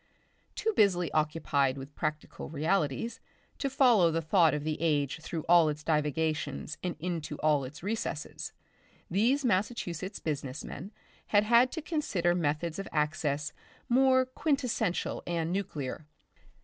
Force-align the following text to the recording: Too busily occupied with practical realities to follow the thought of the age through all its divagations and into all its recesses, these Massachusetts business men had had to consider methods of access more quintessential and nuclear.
Too 0.55 0.73
busily 0.75 1.11
occupied 1.11 1.77
with 1.77 1.93
practical 1.95 2.49
realities 2.49 3.19
to 3.59 3.69
follow 3.69 4.09
the 4.09 4.19
thought 4.19 4.55
of 4.55 4.63
the 4.63 4.81
age 4.81 5.19
through 5.21 5.45
all 5.47 5.69
its 5.69 5.83
divagations 5.83 6.79
and 6.81 6.95
into 6.99 7.37
all 7.41 7.63
its 7.65 7.83
recesses, 7.83 8.51
these 9.11 9.45
Massachusetts 9.45 10.17
business 10.17 10.63
men 10.65 10.91
had 11.27 11.43
had 11.43 11.71
to 11.73 11.83
consider 11.83 12.33
methods 12.33 12.79
of 12.79 12.87
access 12.91 13.53
more 13.87 14.25
quintessential 14.25 15.21
and 15.27 15.51
nuclear. 15.53 16.07